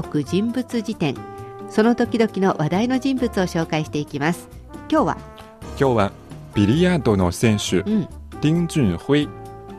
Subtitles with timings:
[0.00, 1.14] 国人物辞典。
[1.68, 4.48] その時々の話題の人物を紹介していきます。
[4.90, 5.18] 今日は？
[5.78, 6.12] 今日は
[6.54, 8.08] ビリヤードの選手、うん。
[8.40, 9.28] 丁俊輝、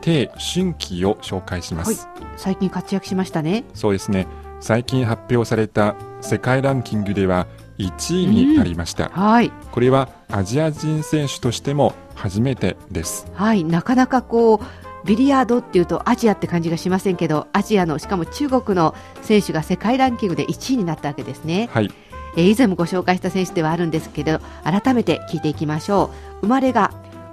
[0.00, 3.64] 鄭俊輝を紹介します、最近活躍しましたね。
[3.74, 4.26] そうですね。
[4.60, 7.46] 最近発表された世界ランキングでは
[7.76, 9.52] 1位になりました、はい。
[9.70, 13.26] これはアジア人選手としても初めてです。
[13.34, 13.64] はい。
[13.64, 14.60] なかなかこう
[15.04, 21.90] ビリヤードっていうとアジアって感じがしませんけどアジアのしかも中国の選手が世界ランキングで1位になったわけですね、はい。
[22.36, 26.40] えー以前もご紹介した選手ではあるんですけど改めて聞いていきましょう。
[26.42, 26.92] 生まれが、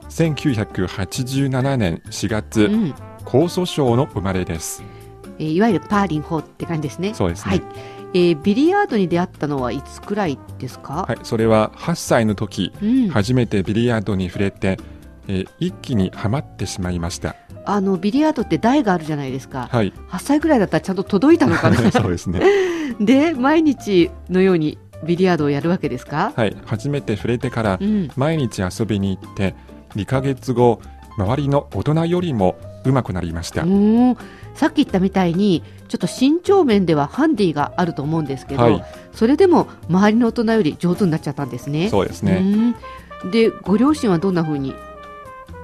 [0.09, 2.93] 1987年4う月、ん。
[3.25, 4.83] 江蘇省の生まれです。
[5.39, 7.13] えーいわゆるパーリンホーって感じですね。
[7.13, 7.49] そうですね。
[7.49, 7.61] はい。
[8.13, 14.77] えービリヤードに出会ったのはいつくらいですか、はいそれは8歳の時うん、初めてビリヤードに触れて、
[15.27, 19.93] えー一気にはまってしまいましたあのビリヤードって台があるじゃないですか、はい。
[20.09, 21.77] 8歳ぐらいだったらちゃんと届いたのかな。
[21.91, 22.41] そうですね。
[22.99, 26.55] で毎日のようにビリヤードをやるわけですか、はい。
[26.65, 29.55] 初めて触れてからうん、毎日遊びに行って
[29.95, 30.79] 2ヶ月後
[31.17, 34.11] 周りの大人よりも上手くなりました、うー。
[34.11, 34.17] ん
[34.53, 38.85] さっき言ったみたいにちょっと身長面ではハンディがあると思うんですけど、はい。
[39.13, 41.89] それでも周りの大人より上手になっちゃったんですね。
[41.89, 42.73] そうですね、
[43.23, 43.31] うん。
[43.31, 44.73] でご両親はどんな風に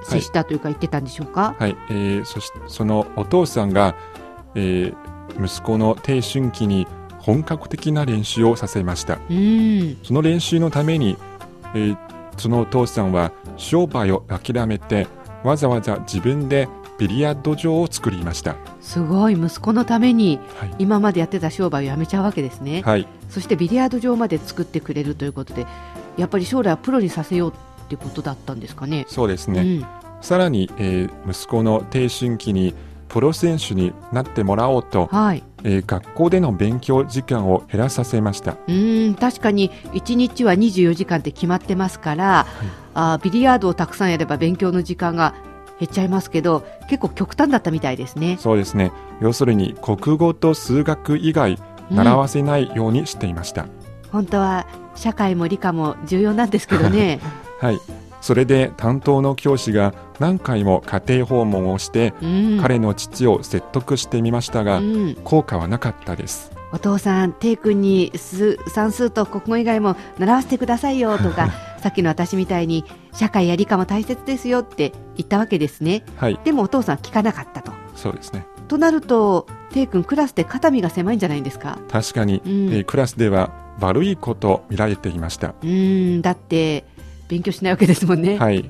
[0.08, 3.96] 接したというか言ってたんでしょうか、はい、えーそしそのお父さんが、
[4.56, 4.96] えー
[5.40, 6.88] 息子の鄭春輝に
[7.20, 9.20] 本格的な練習をさせました。
[9.30, 9.98] うん。
[10.02, 11.18] その練習のために、
[11.76, 11.98] えー
[12.38, 15.08] そのお父さんは商売を諦めて
[15.44, 16.70] わざわざ自分で
[17.00, 18.56] ビリヤード場を作りました。
[18.80, 19.34] すごい。
[19.34, 25.68] 息子のためにはい、今までやってた商売をやめちゃうわけですね、はい、そしてビリヤード場まで作ってくれるということで
[26.16, 29.06] やっぱり将来はプロにさせようってことだったんですかね？
[29.10, 29.86] そうですね、うん
[30.22, 32.74] さらに、えー息子の鄭春輝に
[33.10, 38.58] プロ選手になってもらおうと、はい、えー学校での勉強時間を減らさせました。
[38.68, 42.48] うん確かに1日は24時間って決まってますから、
[42.94, 45.34] あービリヤードをたくさんやれば勉強の時間が
[45.80, 48.38] 減っちゃいますけど結構極端だったみたいですね。
[48.40, 48.92] そうですね。
[49.22, 51.58] 要するに国語と数学以外
[51.90, 51.98] うん。
[51.98, 53.66] 習わせないようにしていました、
[54.12, 57.22] 本当は社会も理科も重要なんですけどね。
[57.62, 57.80] はい
[58.22, 62.60] それで担当の教師が何回も家庭訪問をして、うん。
[62.62, 65.16] 彼の父を説得してみましたが、うん。
[65.24, 66.52] 効果はなかったです。
[66.74, 72.84] お父さん、テイ君に数算数と国語以外も習わせてくださいよとか さっきの私みたいに
[73.14, 76.04] 社会や理科も大切ですよって言ったわけですね。
[76.18, 76.38] はい。
[76.44, 77.72] でもお父さんは聞かなかったと。
[77.96, 78.46] そうですね。
[78.68, 81.78] となるとテイ君クラスで肩身が狭いんじゃないんですか？
[81.90, 82.52] 確かに、うん。
[82.74, 85.50] えークラスでは悪いこと見られていました。
[85.50, 86.22] うーん。
[86.22, 86.84] だって
[87.28, 88.38] 勉強しないわけですもんね。
[88.38, 88.70] はい。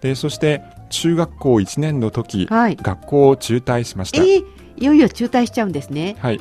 [0.00, 2.76] でそして中学校1年の時、はい。
[2.76, 4.22] 学校を中退しました。
[4.22, 4.44] えー
[4.80, 6.16] いよいよ中退しちゃうんですね。
[6.20, 6.40] はい。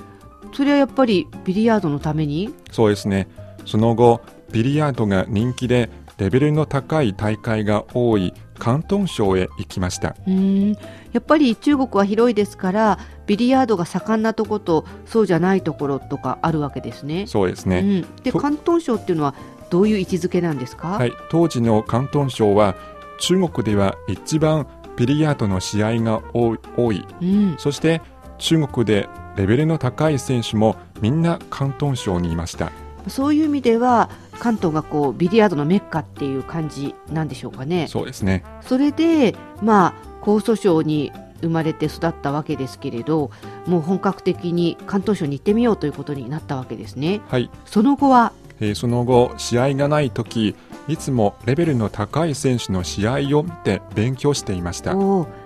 [0.53, 2.53] それはやっぱりビリヤードのために？
[2.71, 3.27] そうですね。
[3.65, 4.21] その後
[4.51, 10.15] ビリヤードが人気でレベルの高い大会が多い広東省へ行きました。
[10.27, 10.73] うーん。
[11.13, 17.25] やっぱり中国は広いですからビリヤードが盛んなところとそうじゃないところとかあるわけですね。
[17.25, 19.33] そうですね、うん、でと広東省っていうのは
[19.69, 22.75] どういう位置づけなんですか、はい、当時の広東省は
[23.19, 27.05] 中国では一番ビリヤードの試合が多い多い。
[27.21, 28.01] うん、そして
[28.37, 32.71] 中国でレベルの高い選手もみんな広東省にいました。
[33.07, 37.87] そういう意味では関東がこうビリヤードのメッカっていう感じなんでしょうかね？
[37.87, 38.43] そうですね。
[38.61, 41.11] それでまあ江蘇省に
[41.41, 43.29] 生まれて育ったわけですけれど
[43.67, 47.21] もう本格的に広東省に行ってみようということになったわけですね。
[47.27, 50.55] はい、その後はえーその後試合がない時
[50.87, 54.95] いつもレベルの高い選手の試合を見て勉強していました。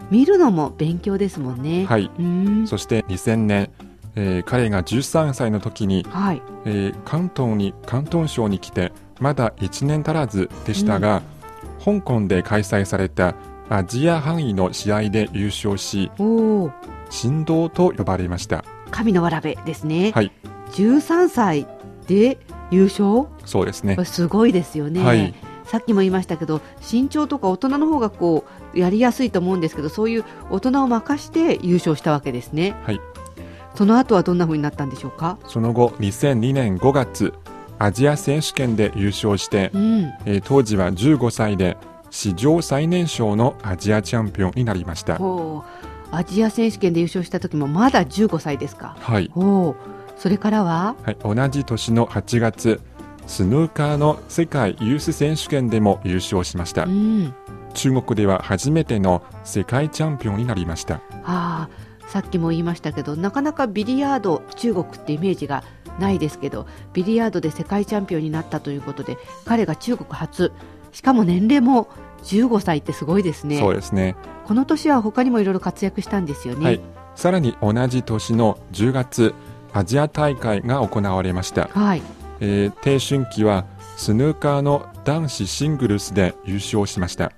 [0.09, 1.85] 見るのも勉強ですもんね。
[1.85, 2.11] はい。
[2.67, 3.69] そして2000年、
[4.15, 6.41] えー彼が13歳の時に、はい。
[6.65, 11.21] えー関東に広東省に来てまだ1年足らずでしたが、
[11.83, 13.35] 香港で開催された
[13.69, 16.71] アジア範囲の試合で優勝しおお
[17.09, 18.63] 神童と呼ばれました。
[18.91, 20.11] 神のわらべですね。
[20.13, 20.31] はい。
[20.73, 21.65] 13歳
[22.07, 22.37] で
[22.71, 23.27] 優勝？
[23.45, 23.97] そうですね。
[24.05, 25.03] すごいですよね。
[25.03, 25.33] はい。
[25.65, 26.59] さっきも言いましたけど
[26.91, 32.75] 身長とか大人の方がこうやりやすいと思うんですけどそういう大人を任して優勝したわけですね。
[32.83, 32.99] はい。
[33.75, 35.37] その後はどんな風になったんでしょうか？
[35.47, 37.33] その後2002年5月
[37.79, 41.77] アジア選手権で優勝してう、ん、えー当時は15歳で
[42.09, 45.17] 史上最年少のアジアチャンピオンになりました。
[46.11, 48.97] アジア選手権で優勝した時もまだ15歳ですか？
[48.99, 50.95] はい、ほうそれからは？
[51.01, 52.79] はい、同じ年の8月
[53.25, 56.83] スヌーカーの世界ユース選手権でも優勝しました。
[56.83, 57.33] うん。
[57.73, 60.97] 中国では初めての世界チャンピオンになりました。
[61.23, 61.69] ああ
[62.07, 65.63] さっきも言いましたけどなかなかビリヤード中国ってイメージが
[65.97, 70.51] ないですけどビリヤードで世界チャンピオンになったということで彼が中国初。
[70.91, 71.87] しかも年齢も
[72.25, 73.57] 15歳ってすごいですね。
[73.57, 74.15] そうですね。
[74.45, 76.81] この年は他にもいろいろ活躍したんですよね、はい、
[77.15, 79.33] さらに同じ年の10月
[79.73, 82.01] アジア大会が行われました、はい。
[82.39, 83.65] えー、低春期は
[83.97, 87.31] スヌーカーの男子シングルスで優勝しました。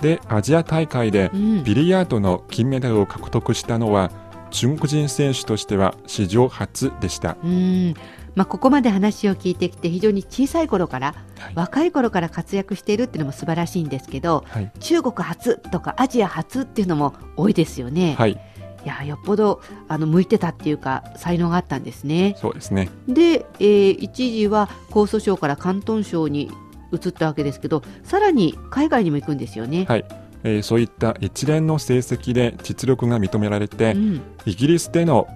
[0.00, 1.30] でアジア大会で
[1.64, 4.10] ビリヤードの金メダルを獲得したのは、
[4.50, 7.36] 中国人選手としては史上初でした。
[7.44, 7.94] うん。
[8.34, 18.14] まあ、ここまで話を聞いてきて非常に小さい頃から、はい、若い頃から活躍しているっていうのも素晴らしいんですけど、はい、中国初とかアジア初っていうのも多いですよね。
[18.16, 18.40] はい、
[18.84, 22.36] いやよっぽどあの向いてたっていうか才能があったんですね。
[22.38, 26.50] そうですねで、えー、一時は江蘇省から広東省に
[26.92, 29.84] 移ったわけですけどさらに海外にも行くんですよね。
[29.88, 30.04] はい
[30.42, 35.28] えー、そういった一連の成績で実力が認められて、うん、イギリスでの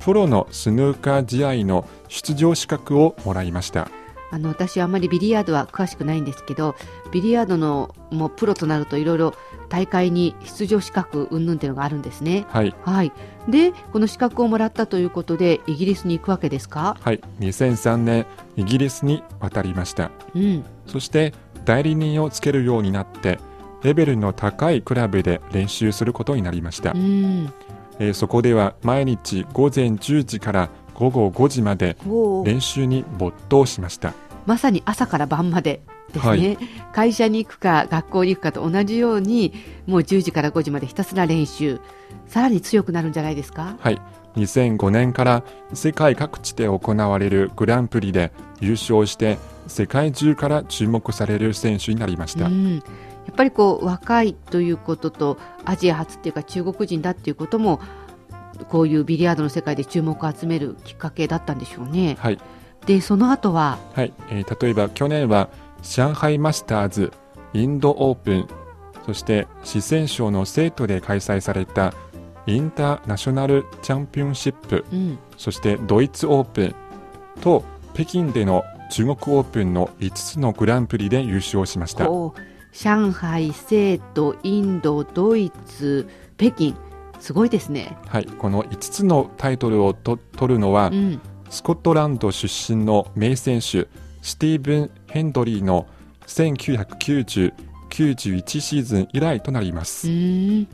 [0.00, 3.90] プロのスヌーカー試合の出場資格をもらいました
[4.30, 6.76] あの私はあまりビリヤードは詳しくないんですけど
[7.12, 9.34] ビリヤードのもうプロとなるといろいろ
[9.68, 12.46] 大会に出場資格云々っていうのがあるんですね。
[12.48, 13.12] はい、はい、
[13.48, 16.96] でこの資格をもらったということでイギリスに行くわけですか？
[17.00, 17.20] はい。
[17.40, 18.26] 2003年
[18.56, 21.32] イギリスに渡りました、うん、そして
[21.64, 23.38] 代理人をつけるようになって
[23.82, 27.52] レベルの高いクラブで練習することになりました、うん、
[28.00, 31.96] えー、そこでは毎日午前10時から午後5時まで
[32.44, 34.14] 練習に没頭しました。
[34.46, 35.80] まさに朝から晩まで
[36.12, 36.58] ですね、はい、
[36.92, 39.52] 会社に行くか学校に行くかと同じように
[39.86, 41.80] もう10時から5時までひたすら練習。
[42.26, 43.76] さらに強くなるんじゃないですか？
[43.78, 44.00] はい。
[44.36, 52.80] 2005年から世界各地で行われるグランプリで優勝して世界中から注目される選手になりました、うん、や
[53.32, 57.80] っぱりこう若いということとアジア初っていうか中国人だっていうことも
[58.68, 62.16] こういうビリヤードの世界で注目を集めるきっかけだったんでしょうね。
[62.20, 62.38] はい、
[62.86, 64.12] でその後は、はい。
[64.30, 65.48] えー、例えば去年は
[65.82, 67.12] 上海マスターズ
[67.52, 68.48] インドオープン
[69.06, 71.94] そして四川省の生徒で開催された
[72.46, 76.74] インターナショナルチャンピオンシップ、うん、そしてドイツオープン
[77.40, 77.64] と
[77.94, 82.06] 北京での中国オープンの5つのグランプリで優勝しました。
[82.72, 86.74] 上海、生徒、インド、ドイツ、北京
[87.20, 87.96] すごいですね。
[88.06, 91.20] はい、この5つのタイトルをと取るのは、うん、
[91.50, 93.88] スコットランド出身の名選手
[94.22, 95.86] スティーブン・ヘンドリーの
[96.26, 100.08] 1990-91シーズン以来となります。
[100.08, 100.66] 今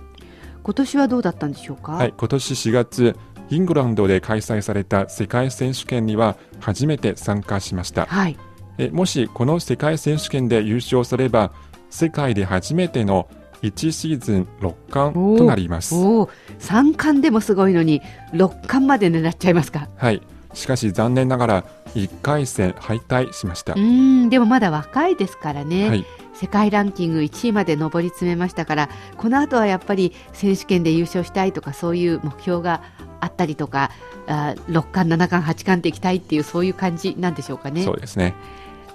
[0.62, 1.92] 年はどうだったんでしょうか？
[1.92, 3.16] はい、今年4月
[3.50, 8.06] イングランドで開催された世界選手権には初めて参加しました。
[8.06, 8.38] はい、
[8.78, 11.52] えもしこの世界選手権で優勝すれば
[11.90, 13.28] 世界で初めての
[13.64, 15.94] 1シーズン6冠となります。
[15.94, 16.26] お
[16.60, 18.02] 3冠でもすごいのに
[18.32, 19.88] 6冠まで狙っちゃいますか。
[19.96, 20.22] はい。
[20.52, 21.64] しかし残念ながら
[21.94, 23.74] 1回戦敗退しました。
[23.74, 32.82] うんでもまだ若いですからね、はい、世界ランキング1位まで上り詰めましたからこの後はやっぱり選手権で優勝したいとかそういう目標が
[33.20, 33.90] あったりとか
[34.26, 37.82] あ6冠7冠8冠っていきたいっていうそういう感じなんでしょうかね。
[37.82, 38.34] そうですね。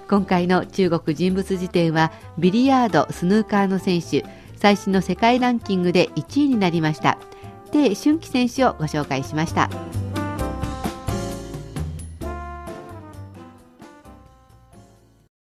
[0.08, 4.24] 今回の中国人物辞典はビリヤードスヌーカーの選手
[4.60, 7.18] 最新の世界ランキングで1位になりました
[7.72, 9.70] で春季選手をご紹介しました。